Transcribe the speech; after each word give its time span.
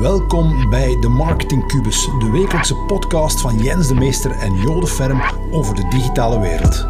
Welkom 0.00 0.70
bij 0.70 1.00
de 1.00 1.08
Marketing 1.08 1.66
Cubus, 1.66 2.04
de 2.18 2.30
wekelijkse 2.30 2.74
podcast 2.74 3.40
van 3.40 3.58
Jens 3.58 3.88
de 3.88 3.94
Meester 3.94 4.30
en 4.30 4.54
Jode 4.54 4.86
Ferm 4.86 5.22
over 5.50 5.74
de 5.74 5.88
digitale 5.88 6.40
wereld. 6.40 6.86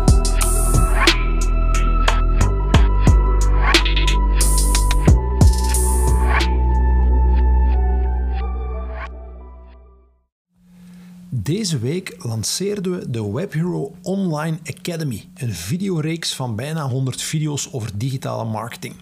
Deze 11.31 11.79
week 11.79 12.17
lanceerden 12.19 12.99
we 12.99 13.11
de 13.11 13.31
WebHero 13.33 13.95
Online 14.03 14.59
Academy, 14.65 15.29
een 15.35 15.53
videoreeks 15.53 16.35
van 16.35 16.57
bijna 16.57 16.89
100 16.89 17.23
video's 17.23 17.69
over 17.73 17.99
digitale 17.99 18.45
marketing. 18.45 18.95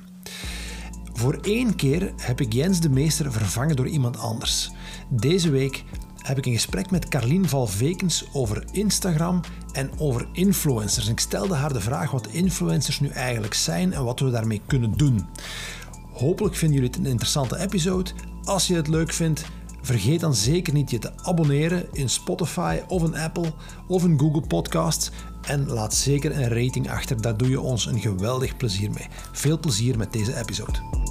Voor 1.18 1.38
één 1.42 1.76
keer 1.76 2.12
heb 2.16 2.40
ik 2.40 2.52
Jens 2.52 2.80
de 2.80 2.88
Meester 2.88 3.32
vervangen 3.32 3.76
door 3.76 3.86
iemand 3.88 4.18
anders. 4.18 4.70
Deze 5.08 5.50
week 5.50 5.84
heb 6.16 6.38
ik 6.38 6.46
een 6.46 6.52
gesprek 6.52 6.90
met 6.90 7.08
Carlien 7.08 7.48
Valvekens 7.48 8.24
over 8.32 8.64
Instagram 8.72 9.40
en 9.72 9.90
over 9.98 10.28
influencers. 10.32 11.06
En 11.06 11.12
ik 11.12 11.20
stelde 11.20 11.54
haar 11.54 11.72
de 11.72 11.80
vraag 11.80 12.10
wat 12.10 12.26
influencers 12.26 13.00
nu 13.00 13.08
eigenlijk 13.08 13.54
zijn 13.54 13.92
en 13.92 14.04
wat 14.04 14.20
we 14.20 14.30
daarmee 14.30 14.60
kunnen 14.66 14.92
doen. 14.96 15.26
Hopelijk 16.12 16.54
vinden 16.54 16.76
jullie 16.76 16.90
het 16.92 17.00
een 17.00 17.10
interessante 17.10 17.58
episode. 17.58 18.10
Als 18.44 18.66
je 18.66 18.74
het 18.74 18.88
leuk 18.88 19.12
vindt, 19.12 19.44
vergeet 19.82 20.20
dan 20.20 20.34
zeker 20.34 20.72
niet 20.72 20.90
je 20.90 20.98
te 20.98 21.12
abonneren 21.22 21.86
in 21.92 22.08
Spotify 22.08 22.80
of 22.88 23.02
in 23.02 23.16
Apple 23.16 23.52
of 23.86 24.04
in 24.04 24.18
Google 24.18 24.46
Podcasts. 24.46 25.10
En 25.42 25.68
laat 25.68 25.94
zeker 25.94 26.36
een 26.36 26.48
rating 26.48 26.90
achter, 26.90 27.22
daar 27.22 27.36
doe 27.36 27.48
je 27.48 27.60
ons 27.60 27.86
een 27.86 28.00
geweldig 28.00 28.56
plezier 28.56 28.90
mee. 28.90 29.06
Veel 29.32 29.58
plezier 29.58 29.98
met 29.98 30.12
deze 30.12 30.38
episode. 30.38 31.07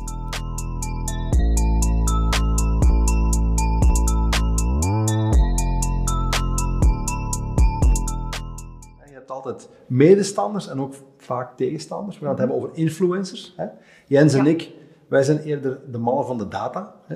Altijd 9.48 9.70
medestanders 9.88 10.68
en 10.68 10.82
ook 10.82 10.94
vaak 11.18 11.58
tegenstanders. 11.58 12.16
We 12.16 12.22
gaan 12.22 12.30
het 12.30 12.40
hebben 12.40 12.58
over 12.58 12.70
influencers. 12.74 13.54
Hè. 13.58 13.66
Jens 14.08 14.34
en 14.34 14.46
ik, 14.46 14.72
wij 15.08 15.24
zijn 15.24 15.40
eerder 15.40 15.80
de 15.92 15.98
mannen 15.98 16.26
van 16.26 16.38
de 16.38 16.48
data. 16.48 16.96
Hè. 17.06 17.16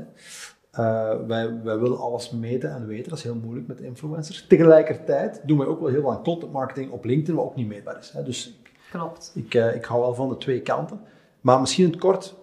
Eh, 0.72 1.28
wij, 1.28 1.62
wij 1.64 1.80
willen 1.80 2.00
alles 2.00 2.30
meten 2.30 2.72
en 2.72 2.88
weten. 2.88 3.10
Dat 3.10 3.18
is 3.18 3.24
heel 3.24 3.36
moeilijk 3.36 3.68
met 3.68 3.80
influencers. 3.80 4.48
Tegelijkertijd 4.48 5.42
doen 5.46 5.58
wij 5.58 5.68
ook 5.68 5.80
wel 5.80 5.90
heel 5.90 6.02
veel 6.02 6.12
aan 6.12 6.24
content 6.24 6.52
marketing 6.52 6.92
op 6.92 7.06
LinkedIn, 7.06 7.36
wat 7.36 7.46
ook 7.46 7.56
niet 7.56 7.68
meetbaar 7.68 7.98
is. 7.98 8.10
Hè. 8.10 8.24
Dus 8.24 8.62
Klopt. 8.92 9.32
ik, 9.36 9.54
eh, 9.54 9.76
ik 9.76 9.86
hou 9.86 10.02
wel 10.02 10.14
van 10.14 10.30
de 10.30 10.38
twee 10.38 10.62
kanten. 10.62 11.00
Maar 11.42 11.60
misschien 11.60 11.86
in 11.86 11.92
het 11.92 12.00
kort, 12.00 12.36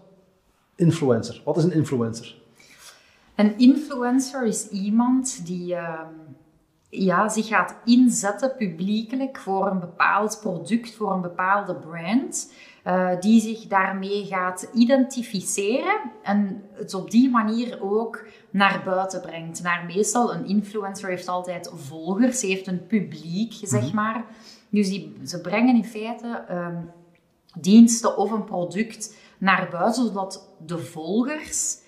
influencer. 0.74 1.42
Wat 1.44 1.56
is 1.56 1.64
een 1.64 1.72
influencer? 1.72 2.36
Een 3.34 3.58
influencer 3.58 4.46
is 4.46 4.68
iemand 4.68 5.46
die 5.46 5.74
ehm, 5.74 6.06
ja, 6.90 7.28
zich 7.28 7.46
gaat 7.46 7.76
inzetten 7.84 8.56
publiekelijk 8.56 9.38
voor 9.38 9.66
een 9.66 9.80
bepaald 9.80 10.38
product, 10.40 10.94
voor 10.94 11.12
een 11.12 11.20
bepaalde 11.20 11.74
brand. 11.74 12.52
eh, 12.82 13.20
die 13.20 13.40
zich 13.40 13.66
daarmee 13.66 14.24
gaat 14.24 14.68
identificeren 14.74 16.00
en 16.22 16.62
het 16.72 16.94
op 16.94 17.10
die 17.10 17.30
manier 17.30 17.82
ook 17.82 18.24
naar 18.50 18.82
buiten 18.84 19.20
brengt. 19.20 19.62
Naar 19.62 19.84
meestal, 19.86 20.34
een 20.34 20.46
influencer 20.46 21.08
heeft 21.08 21.28
altijd 21.28 21.70
volgers, 21.74 22.42
heeft 22.42 22.66
een 22.66 22.86
publiek, 22.86 23.52
zeg 23.62 23.92
maar. 23.92 24.24
Dus 24.70 24.88
die, 24.88 25.16
ze 25.24 25.40
brengen 25.40 25.76
in 25.76 25.84
feite 25.84 26.44
ehm, 26.48 26.76
diensten 27.60 28.16
of 28.16 28.30
een 28.30 28.44
product 28.44 29.16
naar 29.38 29.68
buiten, 29.70 30.04
zodat 30.06 30.48
de 30.66 30.78
volgers 30.78 31.78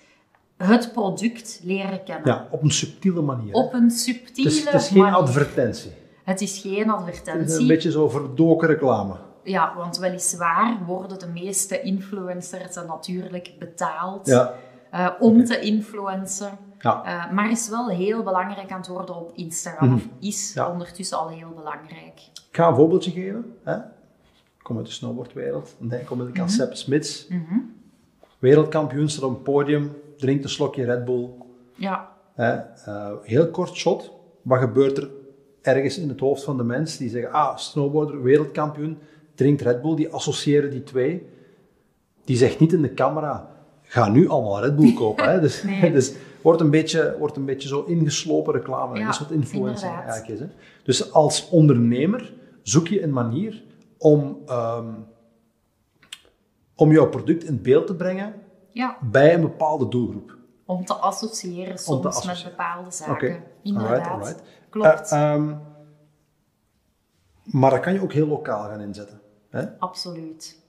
het 0.61 0.91
product 0.93 1.59
leren 1.63 2.03
kennen. 2.03 2.27
Ja, 2.27 2.47
op 2.51 2.63
een 2.63 2.71
subtiele 2.71 3.21
manier. 3.21 3.53
Op 3.53 3.73
een 3.73 3.89
subtiele 3.91 4.49
het, 4.49 4.57
is, 4.57 4.65
het 4.65 4.81
is 4.81 4.87
geen 4.87 5.01
manier. 5.01 5.17
advertentie. 5.17 5.91
Het 6.23 6.41
is 6.41 6.57
geen 6.59 6.71
Het 6.77 6.87
is 6.87 6.93
advertentie. 6.93 7.59
een 7.61 7.67
beetje 7.67 7.91
zo 7.91 8.09
verdoken 8.09 8.67
reclame. 8.67 9.15
Ja, 9.43 9.73
want 9.77 9.97
weliswaar 9.97 10.77
worden 10.85 11.19
de 11.19 11.27
meeste 11.27 11.81
influencers 11.81 12.75
natuurlijk 12.87 13.51
betaald 13.59 14.27
Ja. 14.27 14.53
eh, 14.91 15.07
om 15.19 15.45
te 15.45 15.59
influencen. 15.59 16.57
Ja. 16.79 17.03
Eh, 17.05 17.31
maar 17.33 17.51
is 17.51 17.69
wel 17.69 17.89
heel 17.89 18.23
belangrijk 18.23 18.71
aan 18.71 18.77
het 18.79 18.87
worden 18.87 19.15
op 19.15 19.31
Instagram. 19.35 20.01
Is 20.19 20.51
Mhm. 20.55 20.65
Ja. 20.65 20.71
ondertussen 20.71 21.17
al 21.17 21.29
heel 21.29 21.49
belangrijk. 21.55 22.19
Ik 22.49 22.57
ga 22.57 22.67
een 22.67 22.75
voorbeeldje 22.75 23.11
geven. 23.11 23.55
Hè. 23.63 23.75
Ik 23.77 24.63
kom 24.67 24.77
uit 24.77 24.85
de 24.85 24.91
snowboardwereld. 24.91 25.75
Dan 25.79 25.87
denk 25.87 26.01
ik 26.01 26.11
onmiddellijk 26.11 26.43
aan 26.45 26.49
Sepp 26.51 26.75
Smits. 26.75 27.27
Mhm. 27.29 27.57
Wereldkampioen 28.39 29.09
staat 29.09 29.23
op 29.23 29.29
een 29.35 29.41
podium, 29.41 29.95
drinkt 30.21 30.43
een 30.43 30.49
slokje 30.49 30.85
Red 30.85 31.05
Bull. 31.05 31.29
Ja, 31.75 32.11
Hè. 32.33 32.53
Eh, 32.85 33.11
heel 33.21 33.49
kort 33.49 33.75
shot. 33.75 34.11
Wat 34.41 34.59
gebeurt 34.59 34.97
er 34.97 35.09
ergens 35.61 35.97
in 35.97 36.09
het 36.09 36.19
hoofd 36.19 36.43
van 36.43 36.57
de 36.57 36.63
mens? 36.63 36.97
Die 36.97 37.09
zeggen, 37.09 37.31
ah, 37.31 37.57
snowboarder, 37.57 38.23
wereldkampioen, 38.23 38.97
drinkt 39.35 39.61
Red 39.61 39.81
Bull. 39.81 39.95
Die 39.95 40.09
associëren 40.09 40.71
die 40.71 40.83
twee. 40.83 41.27
Die 42.25 42.37
zegt 42.37 42.59
niet 42.59 42.73
in 42.73 42.81
de 42.81 42.93
camera, 42.93 43.49
ga 43.81 44.09
nu 44.09 44.29
allemaal 44.29 44.61
Red 44.61 44.75
Bull 44.75 44.93
kopen. 44.93 45.29
Hè. 45.31 45.39
Dus, 45.45 45.63
Nee. 45.63 45.91
dus 45.97 46.13
wordt, 46.41 46.61
een 46.61 46.69
beetje, 46.69 47.15
wordt 47.19 47.35
een 47.37 47.45
beetje 47.45 47.67
zo 47.67 47.83
ingeslopen 47.83 48.53
reclame. 48.53 48.97
Ja, 48.97 49.05
dat 49.05 49.13
is 49.13 49.19
wat 49.19 49.31
influencing 49.31 49.91
inderdaad. 49.91 50.11
eigenlijk 50.11 50.41
is. 50.41 50.47
Hè. 50.47 50.53
Dus 50.83 51.11
als 51.11 51.49
ondernemer 51.49 52.33
zoek 52.61 52.87
je 52.87 53.03
een 53.03 53.13
manier 53.13 53.63
om, 53.97 54.37
ehm, 54.45 54.89
om 56.75 56.91
jouw 56.91 57.09
product 57.09 57.43
in 57.43 57.61
beeld 57.61 57.87
te 57.87 57.95
brengen 57.95 58.33
ja, 58.71 58.97
bij 59.01 59.33
een 59.33 59.41
bepaalde 59.41 59.87
doelgroep. 59.87 60.37
om 60.65 60.85
te 60.85 60.93
associëren 60.93 61.77
soms 61.77 62.03
met 62.03 62.15
associëren. 62.15 62.49
bepaalde 62.51 62.91
zaken. 62.91 63.13
Oké, 63.13 63.43
Inderdaad. 63.63 63.89
alright, 63.91 64.09
alright. 64.11 64.43
Klopt, 64.69 65.11
Eh, 65.11 65.33
ehm, 65.33 65.55
maar 67.43 67.69
dat 67.71 67.79
kan 67.79 67.93
je 67.93 68.01
ook 68.01 68.13
heel 68.13 68.27
lokaal 68.27 68.63
gaan 68.63 68.79
inzetten. 68.81 69.21
Hè? 69.49 69.77
absoluut. 69.79 70.59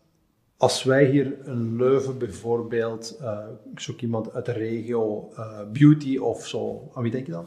Als 0.57 0.83
wij 0.83 1.05
hier 1.05 1.47
in 1.47 1.77
Leuven 1.77 2.19
bijvoorbeeld, 2.19 3.17
eh, 3.21 3.39
ik 3.73 3.81
zoek 3.81 4.01
iemand 4.01 4.33
uit 4.35 4.45
de 4.47 4.53
regio, 4.53 5.29
eh, 5.37 5.59
beauty 5.73 6.17
of 6.19 6.47
zo, 6.47 6.91
aan 6.95 7.03
wie 7.03 7.11
denk 7.13 7.27
je 7.27 7.33
dan? 7.33 7.47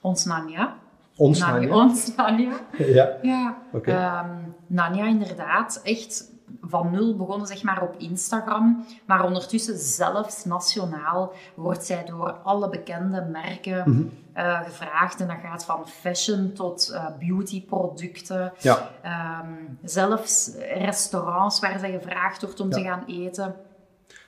Ons 0.00 0.24
Nanja. 0.24 0.78
Ons 1.16 1.38
Nanja. 1.38 1.74
Ons 1.84 2.14
Nanja. 2.16 2.60
Ja. 2.78 3.18
Ja, 3.22 3.62
Oké. 3.72 3.90
Ehm, 3.90 4.36
Nanja 4.66 5.06
inderdaad, 5.06 5.80
echt 5.84 6.32
van 6.60 6.90
nul 6.90 7.16
begonnen 7.16 7.46
zeg 7.46 7.62
maar 7.62 7.82
op 7.82 7.94
Instagram, 7.98 8.84
maar 9.06 9.24
ondertussen 9.24 9.76
zelfs 9.78 10.44
nationaal 10.44 11.32
wordt 11.54 11.84
zij 11.84 12.04
door 12.04 12.32
alle 12.42 12.68
bekende 12.68 13.20
merken 13.32 13.82
Mhm. 13.90 14.02
eh, 14.32 14.60
gevraagd 14.62 15.20
en 15.20 15.26
dat 15.26 15.36
gaat 15.42 15.64
van 15.64 15.88
fashion 15.88 16.52
tot 16.52 16.88
eh, 16.94 17.06
beautyproducten. 17.18 18.52
ja. 18.58 18.90
Ehm, 19.02 19.52
zelfs 19.82 20.50
restaurants 20.74 21.60
waar 21.60 21.78
zij 21.78 21.90
gevraagd 21.92 22.42
wordt 22.42 22.60
om 22.60 22.68
Ja. 22.70 22.76
te 22.76 22.82
gaan 22.82 23.04
eten. 23.06 23.54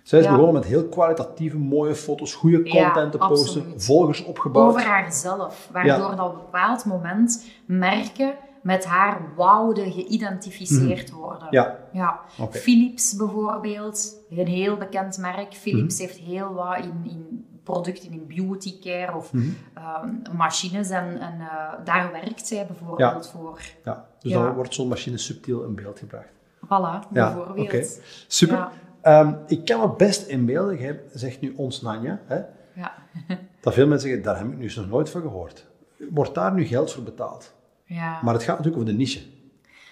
Zij 0.02 0.18
is 0.18 0.24
Ja. 0.24 0.30
begonnen 0.30 0.54
met 0.54 0.64
heel 0.64 0.88
kwalitatieve, 0.88 1.56
mooie 1.58 1.94
foto's, 1.94 2.34
goede 2.34 2.62
content 2.62 3.12
te 3.12 3.18
posten, 3.18 3.60
absoluut. 3.60 3.84
volgers 3.84 4.24
opgebouwd. 4.24 4.68
over 4.74 4.86
haarzelf, 4.86 5.68
waardoor 5.72 6.16
dat 6.16 6.26
op 6.26 6.32
een 6.34 6.40
bepaald 6.40 6.84
moment 6.84 7.44
merken 7.66 8.34
met 8.68 8.84
haar 8.84 9.20
wouden 9.36 9.92
geïdentificeerd 9.92 11.10
worden. 11.10 11.46
Mhm. 11.46 11.54
Ja, 11.54 11.78
Ja. 11.92 12.20
Philips 12.50 13.16
bijvoorbeeld, 13.16 14.14
een 14.30 14.46
heel 14.46 14.76
bekend 14.76 15.18
merk. 15.18 15.54
Philips 15.54 15.94
Mhm. 15.94 16.02
heeft 16.02 16.18
heel 16.18 16.52
wat 16.54 16.78
in, 16.78 17.00
in 17.04 17.46
producten 17.62 18.10
in 18.12 18.26
beauty 18.26 18.78
care 18.80 19.16
of 19.16 19.32
Mhm. 19.32 19.48
ehm, 19.74 20.36
machines 20.36 20.90
en, 20.90 21.20
en 21.20 21.40
eh, 21.40 21.72
daar 21.84 22.12
werkt 22.12 22.46
zij 22.46 22.66
bijvoorbeeld 22.66 23.28
voor. 23.28 23.60
ja. 23.84 24.06
Dus 24.18 24.32
Ja. 24.32 24.42
dan 24.42 24.54
wordt 24.54 24.74
zo'n 24.74 24.88
machine 24.88 25.18
subtiel 25.18 25.64
in 25.64 25.74
beeld 25.74 25.98
gebracht. 25.98 26.28
Voilà, 26.64 26.68
Ja, 26.68 27.34
bijvoorbeeld. 27.34 27.66
oké. 27.66 27.84
Super. 28.26 28.68
Ehm, 29.00 29.34
ik 29.46 29.64
kan 29.64 29.80
me 29.80 29.88
best 29.96 30.26
inbeelden, 30.26 30.78
jij 30.78 31.00
zegt 31.12 31.40
nu 31.40 31.54
ons 31.56 31.82
Nanja, 31.82 32.20
hè, 32.26 32.40
Ja. 32.74 32.92
dat 33.60 33.74
veel 33.74 33.86
mensen 33.86 34.08
zeggen, 34.08 34.24
daar 34.26 34.38
heb 34.38 34.46
ik 34.46 34.58
nu 34.58 34.70
nog 34.76 34.88
nooit 34.88 35.10
van 35.10 35.20
gehoord. 35.20 35.66
Wordt 36.10 36.34
daar 36.34 36.52
nu 36.54 36.64
geld 36.64 36.92
voor 36.92 37.02
betaald? 37.02 37.54
Ja. 37.88 38.20
Maar 38.22 38.34
het 38.34 38.42
gaat 38.42 38.56
natuurlijk 38.58 38.82
over 38.82 38.92
de 38.92 38.98
niche. 38.98 39.20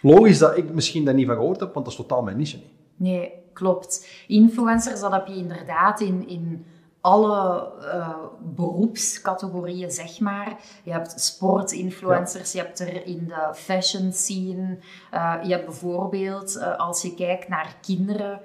Logisch 0.02 0.38
dat 0.38 0.56
ik 0.56 0.72
misschien 0.72 1.04
daar 1.04 1.14
niet 1.14 1.26
van 1.26 1.36
gehoord 1.36 1.60
heb, 1.60 1.74
want 1.74 1.84
dat 1.86 1.94
is 1.94 2.00
totaal 2.00 2.22
mijn 2.22 2.36
niche 2.36 2.56
niet. 2.56 2.70
Nee, 2.96 3.32
klopt. 3.52 4.08
Influencers, 4.26 5.00
dat 5.00 5.12
heb 5.12 5.26
je 5.26 5.36
inderdaad 5.36 6.00
in, 6.00 6.28
in 6.28 6.64
alle 7.00 7.72
eh, 7.92 8.14
beroepscategorieën, 8.40 9.90
zeg 9.90 10.20
maar. 10.20 10.56
Je 10.82 10.92
hebt 10.92 11.20
sportinfluencers, 11.20 12.52
je 12.52 12.58
hebt 12.58 12.80
er 12.80 13.06
in 13.06 13.24
de 13.26 13.50
fashion 13.54 14.12
scene. 14.12 14.78
eh, 15.10 15.34
je 15.42 15.52
hebt 15.52 15.64
bijvoorbeeld, 15.64 16.56
eh, 16.56 16.76
als 16.78 17.02
je 17.02 17.14
kijkt 17.14 17.48
naar 17.48 17.76
kinderen, 17.80 18.40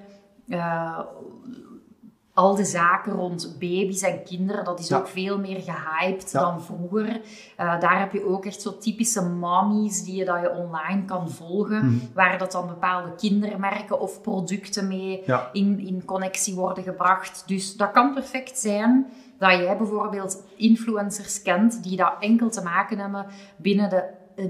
al 2.42 2.56
de 2.56 2.66
zaken 2.66 3.14
rond 3.14 3.56
baby's 3.60 4.02
en 4.02 4.24
kinderen, 4.24 4.64
dat 4.66 4.80
is 4.80 4.88
Ja. 4.88 4.98
ook 4.98 5.08
veel 5.08 5.40
meer 5.40 5.62
gehyped 5.62 6.32
Ja. 6.32 6.40
dan 6.40 6.62
vroeger. 6.62 7.22
Eh, 7.58 7.80
daar 7.80 8.00
heb 8.00 8.12
je 8.14 8.26
ook 8.28 8.46
echt 8.46 8.62
zo 8.62 8.78
typische 8.78 9.26
mommies 9.26 10.04
die 10.04 10.16
je, 10.16 10.26
dat 10.26 10.42
je 10.42 10.52
online 10.56 11.06
kan 11.06 11.30
volgen, 11.30 11.86
Mhm. 11.86 11.96
waar 12.14 12.38
dat 12.38 12.52
dan 12.52 12.68
bepaalde 12.68 13.16
kindermerken 13.16 14.00
of 14.00 14.22
producten 14.22 14.88
mee 14.88 15.22
Ja. 15.26 15.50
in, 15.54 15.80
in 15.80 16.06
connectie 16.06 16.56
worden 16.56 16.84
gebracht. 16.84 17.44
Dus 17.48 17.76
dat 17.78 17.92
kan 17.92 18.14
perfect 18.14 18.60
zijn 18.60 19.06
dat 19.38 19.52
jij 19.52 19.78
bijvoorbeeld 19.78 20.44
influencers 20.56 21.42
kent 21.42 21.84
die 21.84 21.98
dat 21.98 22.14
enkel 22.20 22.50
te 22.50 22.64
maken 22.64 23.00
hebben 23.00 23.26
binnen, 23.58 23.90
de, 23.90 24.04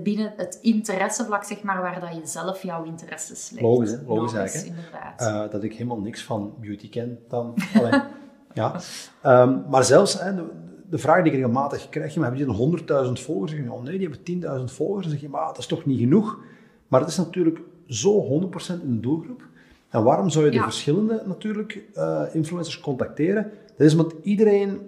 binnen 0.03 0.33
het 0.37 0.59
interessevlak, 0.61 1.43
zeg 1.43 1.63
maar, 1.63 1.81
waar 1.81 1.99
dat 1.99 2.15
je 2.15 2.21
zelf 2.23 2.63
jouw 2.63 2.83
interesses 2.83 3.49
legt. 3.49 3.63
Logisch, 3.63 3.91
hè? 3.91 3.97
Logisch. 4.05 4.63
Inderdaad. 4.63 5.21
Uh, 5.21 5.51
dat 5.51 5.63
ik 5.63 5.73
helemaal 5.73 5.99
niks 5.99 6.23
van 6.23 6.53
beauty 6.59 6.89
ken 6.89 7.19
dan. 7.27 7.55
ja. 8.53 8.79
Um, 9.25 9.63
maar 9.69 9.83
zelfs, 9.83 10.21
hè, 10.21 10.35
de, 10.35 10.45
de, 10.89 10.97
vraag 10.97 11.23
die 11.23 11.31
ik 11.31 11.37
regelmatig 11.37 11.89
krijg, 11.89 12.15
maar 12.15 12.35
hebben 12.35 12.55
die 12.55 12.79
100.000 13.07 13.11
volgers? 13.11 13.51
Zeg 13.51 13.63
je, 13.63 13.71
oh 13.71 13.83
nee, 13.83 13.97
die 13.97 14.09
hebben 14.09 14.67
10.000 14.69 14.73
volgers. 14.73 15.05
Dan 15.05 15.11
zeg 15.11 15.21
je, 15.21 15.29
maar 15.29 15.45
dat 15.45 15.57
is 15.57 15.65
toch 15.65 15.85
niet 15.85 15.99
genoeg? 15.99 16.39
Maar 16.87 16.99
het 16.99 17.09
is 17.09 17.17
natuurlijk 17.17 17.59
zo 17.87 18.41
100% 18.79 18.83
in 18.83 18.93
de 18.93 18.99
doelgroep. 18.99 19.49
En 19.89 20.03
waarom 20.03 20.29
zou 20.29 20.45
je 20.45 20.51
de 20.51 20.59
verschillende 20.59 21.23
natuurlijk 21.25 21.83
uh, 21.95 22.23
influencers 22.31 22.79
contacteren? 22.79 23.51
Dat 23.77 23.87
is 23.87 23.91
omdat 23.91 24.13
iedereen 24.21 24.79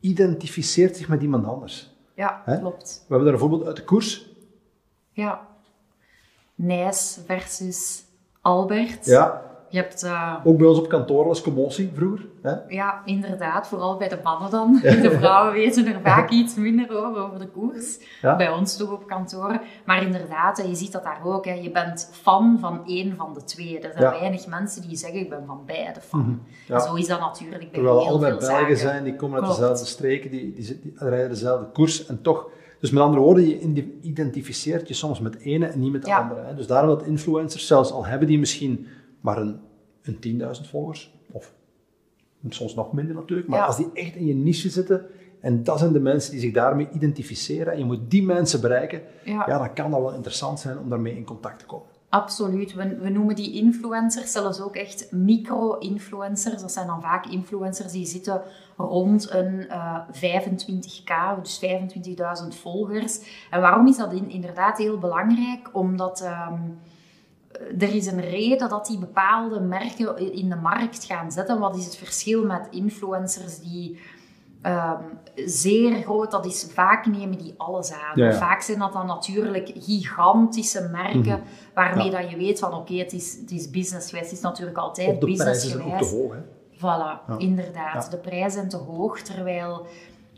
identificeert 0.00 0.96
zich 0.96 1.08
met 1.08 1.22
iemand 1.22 1.46
anders. 1.46 1.95
Ja, 2.16 2.42
klopt. 2.60 3.04
We 3.08 3.14
hebben 3.14 3.24
daar 3.24 3.32
een 3.32 3.40
voorbeeld 3.40 3.66
uit 3.66 3.76
de 3.76 3.84
koers. 3.84 4.26
Ja. 5.10 5.46
Nijs 6.54 7.18
versus 7.26 8.04
Albert. 8.40 9.04
Ja. 9.04 9.45
Je 9.68 9.78
hebt, 9.78 10.04
uh, 10.04 10.34
Ook 10.44 10.58
bij 10.58 10.66
ons 10.66 10.78
op 10.78 10.88
kantoor 10.88 11.26
was 11.26 11.42
commotie 11.42 11.90
vroeger. 11.94 12.26
Hè? 12.42 12.54
Ja, 12.68 13.02
inderdaad. 13.04 13.68
Vooral 13.68 13.96
bij 13.96 14.08
de 14.08 14.18
mannen 14.22 14.50
dan. 14.50 14.78
De 14.82 15.10
vrouwen 15.18 15.52
weten 15.52 15.86
er 15.86 16.00
vaak 16.00 16.30
iets 16.40 16.54
minder 16.54 17.06
over, 17.06 17.22
over 17.22 17.38
de 17.38 17.46
koers. 17.46 17.98
Bij 18.20 18.50
ons 18.50 18.76
toch 18.76 18.92
op 18.92 19.06
kantoor. 19.06 19.60
Maar 19.84 20.02
inderdaad, 20.02 20.64
je 20.68 20.74
ziet 20.74 20.92
dat 20.92 21.02
daar 21.02 21.20
ook. 21.24 21.44
Hè. 21.44 21.52
Je 21.52 21.70
bent 21.70 22.10
fan 22.12 22.58
van 22.60 22.80
één 22.86 23.16
van 23.16 23.34
de 23.34 23.44
twee. 23.44 23.80
Er 23.80 23.92
zijn 23.98 24.10
weinig 24.10 24.46
mensen 24.46 24.88
die 24.88 24.96
zeggen, 24.96 25.20
ik 25.20 25.28
ben 25.28 25.42
van 25.46 25.60
beide 25.66 26.00
fan. 26.00 26.20
Mm 26.20 26.40
Zo 26.80 26.94
is 26.94 27.06
dat 27.06 27.20
natuurlijk 27.20 27.60
bij 27.60 27.70
Terwijl 27.72 27.98
heel 27.98 28.08
allebei 28.08 28.38
veel 28.38 28.48
Belgen 28.48 28.76
zijn, 28.76 29.04
die 29.04 29.16
komen 29.16 29.40
uit 29.40 29.50
dezelfde 29.50 29.86
streken, 29.86 30.30
die, 30.30 30.52
die, 30.52 30.80
die 30.82 30.92
rijden 30.96 31.28
dezelfde 31.28 31.66
koers. 31.72 32.06
En 32.06 32.22
toch... 32.22 32.48
Dus 32.80 32.90
met 32.90 33.02
andere 33.02 33.22
woorden, 33.22 33.74
je 33.74 33.98
identificeert 34.02 34.88
je 34.88 34.94
soms 34.94 35.20
met 35.20 35.38
ene 35.38 35.66
en 35.66 35.80
niet 35.80 35.92
met 35.92 36.04
de 36.04 36.14
andere. 36.14 36.40
Hè. 36.40 36.54
Dus 36.54 36.66
daarom 36.66 36.88
dat 36.88 37.06
influencers, 37.06 37.66
zelfs 37.66 37.92
al 37.92 38.06
hebben 38.06 38.28
die 38.28 38.38
misschien 38.38 38.86
maar 39.26 39.38
een, 39.38 39.60
een 40.02 40.40
10.000 40.60 40.68
volgers, 40.70 41.14
of 41.32 41.52
soms 42.48 42.74
nog 42.74 42.92
minder 42.92 43.14
natuurlijk, 43.14 43.48
maar 43.48 43.62
als 43.62 43.76
die 43.76 43.90
echt 43.92 44.14
in 44.14 44.26
je 44.26 44.34
niche 44.34 44.68
zitten, 44.70 45.06
en 45.40 45.64
dat 45.64 45.78
zijn 45.78 45.92
de 45.92 46.00
mensen 46.00 46.30
die 46.30 46.40
zich 46.40 46.52
daarmee 46.52 46.88
identificeren, 46.92 47.72
en 47.72 47.78
je 47.78 47.84
moet 47.84 48.10
die 48.10 48.22
mensen 48.22 48.60
bereiken, 48.60 49.02
ja. 49.24 49.46
dan 49.46 49.72
kan 49.72 49.90
dat 49.90 50.00
wel 50.00 50.14
interessant 50.14 50.60
zijn 50.60 50.78
om 50.78 50.88
daarmee 50.88 51.16
in 51.16 51.24
contact 51.24 51.58
te 51.58 51.66
komen. 51.66 51.86
Absoluut. 52.08 52.74
We, 52.74 52.98
we, 52.98 53.08
noemen 53.08 53.34
die 53.34 53.52
influencers 53.52 54.32
zelfs 54.32 54.60
ook 54.60 54.76
echt 54.76 55.12
micro-influencers. 55.12 56.60
Dat 56.60 56.72
zijn 56.72 56.86
dan 56.86 57.02
vaak 57.02 57.26
influencers 57.26 57.92
die 57.92 58.06
zitten 58.06 58.42
rond 58.76 59.30
een 59.30 59.54
uh, 59.54 59.98
eh, 60.22 60.50
25k, 60.50 61.42
dus 61.42 61.60
25.000 62.52 62.60
volgers. 62.60 63.46
En 63.50 63.60
waarom 63.60 63.86
is 63.86 63.96
dat 63.96 64.12
inderdaad 64.12 64.78
heel 64.78 64.98
belangrijk? 64.98 65.68
Omdat 65.72 66.20
ehm, 66.20 66.62
er 67.78 67.94
is 67.94 68.06
een 68.06 68.20
reden 68.20 68.68
dat 68.68 68.86
die 68.86 68.98
bepaalde 68.98 69.60
merken 69.60 70.32
in 70.32 70.48
de 70.48 70.56
markt 70.56 71.04
gaan 71.04 71.32
zetten. 71.32 71.58
Wat 71.58 71.76
is 71.76 71.84
het 71.84 71.96
verschil 71.96 72.46
met 72.46 72.68
influencers 72.70 73.58
die 73.58 73.98
um, 74.62 75.18
zeer 75.34 76.02
groot, 76.02 76.30
dat 76.30 76.46
is 76.46 76.66
vaak 76.72 77.06
nemen 77.06 77.38
die 77.38 77.54
alles 77.56 77.92
aan. 77.92 78.32
Vaak 78.32 78.60
zijn 78.60 78.78
dat 78.78 78.92
dan 78.92 79.06
natuurlijk 79.06 79.72
gigantische 79.74 80.88
merken 80.92 81.20
mhm. 81.20 81.40
waarmee 81.74 82.10
dat 82.10 82.30
je 82.30 82.36
weet 82.36 82.58
van 82.58 82.74
oké, 82.74 82.94
het, 82.94 83.12
is, 83.12 83.36
het 83.40 83.50
is 83.50 83.70
businessgewijs. 83.70 84.26
Het 84.26 84.36
is 84.36 84.44
natuurlijk 84.44 84.78
altijd 84.78 85.18
businessgewijs. 85.18 86.10
De 86.10 86.16
hoog, 86.16 86.32
hè? 86.32 86.40
Voilà, 86.76 87.38
inderdaad. 87.38 88.10
De 88.10 88.16
prijzen 88.16 88.50
zijn 88.50 88.68
te 88.68 88.76
hoog, 88.76 89.20
terwijl 89.20 89.86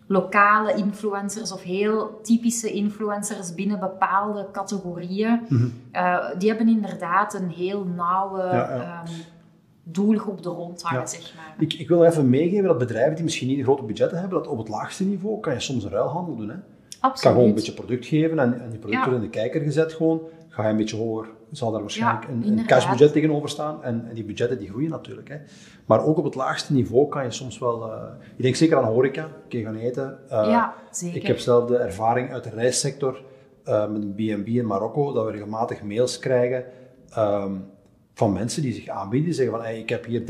lokale 0.08 0.74
influencers 0.74 1.52
of 1.52 1.62
heel 1.62 2.20
typische 2.22 2.72
influencers 2.72 3.54
binnen 3.54 3.80
bepaalde 3.80 4.46
categorieën. 4.52 5.40
Mhm. 5.48 5.68
Eh, 5.92 6.26
die 6.38 6.48
hebben 6.48 6.68
inderdaad 6.68 7.34
een 7.34 7.48
heel 7.48 7.84
nauwe 7.84 8.42
ehm, 8.42 9.06
doelgroep 9.82 10.44
er 10.44 10.50
rond 10.50 10.82
hangen, 10.82 11.08
zeg 11.08 11.34
maar. 11.36 11.54
Ik, 11.58 11.72
ik 11.72 11.88
wil 11.88 12.04
even 12.04 12.30
meegeven 12.30 12.66
dat 12.66 12.78
bedrijven 12.78 13.14
die 13.14 13.24
misschien 13.24 13.48
niet 13.48 13.62
grote 13.62 13.82
budgetten 13.82 14.18
hebben, 14.18 14.38
dat 14.38 14.48
op 14.48 14.58
het 14.58 14.68
laagste 14.68 15.04
niveau 15.04 15.40
kan 15.40 15.52
je 15.52 15.60
soms 15.60 15.84
een 15.84 15.90
ruilhandel 15.90 16.36
doen. 16.36 16.48
Hè? 16.48 16.56
Absoluut. 17.00 17.20
kan 17.20 17.32
gewoon 17.32 17.48
een 17.48 17.54
beetje 17.54 17.72
product 17.72 18.06
geven 18.06 18.38
en, 18.38 18.60
en 18.60 18.70
die 18.70 18.78
product 18.78 19.04
wordt 19.04 19.18
in 19.18 19.24
de 19.24 19.30
kijker 19.30 19.60
gezet 19.60 19.92
gewoon. 19.92 20.20
Ga 20.48 20.62
je 20.62 20.68
een 20.68 20.76
beetje 20.76 20.96
hoger, 20.96 21.28
zal 21.50 21.70
daar 21.70 21.80
waarschijnlijk 21.80 22.28
een, 22.28 22.46
een, 22.46 22.66
cashbudget 22.66 23.12
tegenover 23.12 23.48
staan. 23.48 23.82
En, 23.82 24.04
en, 24.08 24.14
die 24.14 24.24
budgetten 24.24 24.58
die 24.58 24.68
groeien 24.68 24.90
natuurlijk. 24.90 25.28
Hè. 25.28 25.36
Maar 25.86 26.04
ook 26.04 26.18
op 26.18 26.24
het 26.24 26.34
laagste 26.34 26.72
niveau 26.72 27.08
kan 27.08 27.24
je 27.24 27.30
soms 27.30 27.58
wel... 27.58 27.86
Uh, 27.86 28.02
ik 28.36 28.42
denk 28.42 28.54
zeker 28.54 28.76
aan 28.76 28.84
horeca, 28.84 29.28
kun 29.48 29.58
je 29.58 29.64
gaan 29.64 29.76
eten. 29.76 30.18
Uh, 30.24 30.30
ja, 30.30 30.74
zeker. 30.90 31.16
Ik 31.16 31.26
heb 31.26 31.38
zelf 31.38 31.68
de 31.68 31.76
ervaring 31.76 32.32
uit 32.32 32.44
de 32.44 32.50
reissector 32.50 33.22
uh, 33.64 33.88
met 33.88 34.02
een 34.02 34.14
B&B 34.14 34.46
in 34.46 34.66
Marokko, 34.66 35.12
dat 35.12 35.24
we 35.24 35.30
regelmatig 35.30 35.82
mails 35.82 36.18
krijgen 36.18 36.64
um, 37.18 37.64
van 38.14 38.32
mensen 38.32 38.62
die 38.62 38.72
zich 38.72 38.88
aanbieden. 38.88 39.28
Die 39.28 39.36
zeggen 39.36 39.56
van, 39.56 39.64
hey, 39.64 39.78
ik 39.78 39.88
heb 39.88 40.04
hier 40.04 40.22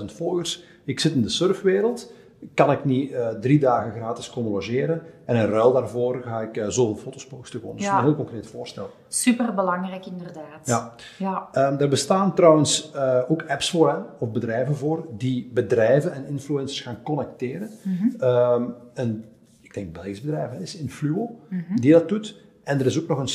30.000 0.00 0.04
volgers, 0.04 0.64
ik 0.84 1.00
zit 1.00 1.12
in 1.12 1.22
de 1.22 1.28
surfwereld 1.28 2.12
kan 2.54 2.70
ik 2.70 2.84
niet 2.84 3.10
uh, 3.10 3.28
drie 3.28 3.58
dagen 3.58 3.92
gratis 3.92 4.30
komen 4.30 4.52
logeren 4.52 5.02
en 5.24 5.36
in 5.36 5.50
ruil 5.50 5.72
daarvoor 5.72 6.22
ga 6.22 6.40
ik 6.40 6.56
uh, 6.56 6.68
zoveel 6.68 6.96
foto's 6.96 7.26
posten 7.26 7.60
gewoon. 7.60 7.76
Dus 7.76 7.84
ja. 7.84 7.98
een 7.98 8.04
heel 8.04 8.14
concreet 8.14 8.46
voorstel. 8.46 8.90
Super 9.08 9.54
belangrijk 9.54 10.06
inderdaad. 10.06 10.66
Ja. 10.66 10.94
ja. 11.18 11.48
Um, 11.52 11.78
er 11.78 11.88
bestaan 11.88 12.34
trouwens 12.34 12.92
uh, 12.94 13.20
ook 13.28 13.44
apps 13.48 13.70
voor, 13.70 13.90
hè, 13.90 13.96
of 14.18 14.30
bedrijven 14.30 14.76
voor, 14.76 15.06
die 15.16 15.50
bedrijven 15.54 16.12
en 16.12 16.26
influencers 16.26 16.80
gaan 16.80 17.02
connecteren. 17.02 17.70
Mm 17.82 17.96
-hmm. 17.96 18.28
um, 18.28 18.74
en 18.94 19.24
ik 19.60 19.74
denk 19.74 19.92
Belgisch 19.92 20.20
bedrijf 20.20 20.50
hè, 20.50 20.58
is 20.58 20.76
Influo, 20.76 21.38
mm 21.48 21.64
-hmm. 21.66 21.80
die 21.80 21.92
dat 21.92 22.08
doet. 22.08 22.40
En 22.64 22.80
er 22.80 22.86
is 22.86 23.00
ook 23.00 23.08
nog 23.08 23.18
een, 23.18 23.30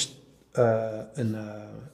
een, 1.14 1.36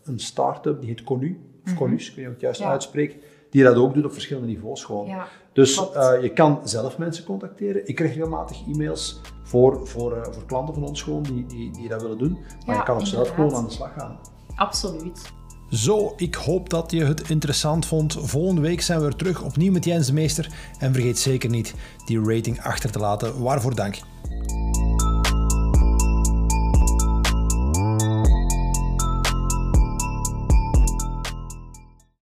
een 0.04 0.20
start-up, 0.20 0.80
die 0.80 0.90
heet 0.90 1.04
Conu, 1.04 1.30
of 1.30 1.36
mm 1.36 1.62
-hmm. 1.64 1.76
Conus, 1.76 2.10
ik 2.10 2.16
weet 2.16 2.18
niet 2.18 2.26
hoe 2.26 2.36
ik 2.36 2.42
het 2.42 2.42
juist 2.42 2.62
ja. 2.62 2.70
uitspreek 2.70 3.18
die 3.54 3.64
dat 3.64 3.76
ook 3.76 3.94
doet 3.94 4.06
op 4.06 4.14
verschillende 4.14 4.48
niveaus 4.48 4.84
gewoon. 4.84 5.08
Ja, 5.08 5.28
dus 5.52 5.78
uh, 5.78 6.12
je 6.22 6.30
kan 6.34 6.60
zelf 6.64 6.98
mensen 6.98 7.24
contacteren. 7.24 7.88
Ik 7.88 7.96
krijg 7.96 8.14
regelmatig 8.14 8.58
e-mails 8.68 9.22
voor, 9.44 9.88
voor, 9.88 10.18
uh, 10.18 10.24
voor 10.24 10.46
klanten 10.46 10.74
van 10.74 10.84
ons 10.84 11.02
gewoon 11.02 11.24
die, 11.24 11.46
die, 11.46 11.72
die 11.72 11.90
dat 11.90 12.02
willen 12.02 12.18
doen. 12.18 12.38
Maar 12.66 12.76
ja, 12.76 12.82
je 12.82 12.84
kan 12.88 12.96
ook 12.96 13.06
zelf 13.06 13.30
gewoon 13.30 13.56
aan 13.56 13.66
de 13.66 13.72
slag 13.72 13.94
gaan. 13.98 14.20
Absoluut. 14.56 15.32
Zo, 15.70 16.14
ik 16.16 16.36
hoop 16.36 16.70
dat 16.70 16.92
je 16.92 17.04
het 17.04 17.30
interessant 17.30 17.86
vond. 17.86 18.18
Volgende 18.22 18.62
week 18.62 18.82
zijn 18.82 19.00
we 19.00 19.06
weer 19.06 19.16
terug 19.16 19.44
opnieuw 19.44 19.72
met 19.72 19.86
Jens 19.86 20.08
de 20.08 20.14
Meester. 20.14 20.54
En 20.80 20.94
vergeet 20.94 21.20
zeker 21.20 21.50
niet 21.50 21.74
die 22.06 22.24
rating 22.24 22.62
achter 22.62 22.92
te 22.92 23.00
laten. 23.00 23.42
Waarvoor 23.42 23.76
dank. 23.76 24.00